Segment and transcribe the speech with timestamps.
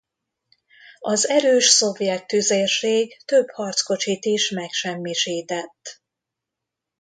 [0.99, 6.01] Az erős szovjet tüzérség több harckocsit is megsemmisített.